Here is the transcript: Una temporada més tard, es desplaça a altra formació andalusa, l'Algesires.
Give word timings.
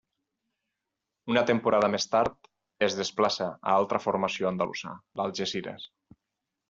Una 1.33 1.43
temporada 1.49 1.89
més 1.97 2.09
tard, 2.15 2.49
es 2.87 2.97
desplaça 3.01 3.51
a 3.51 3.77
altra 3.83 4.01
formació 4.07 4.51
andalusa, 4.53 4.95
l'Algesires. 5.21 5.87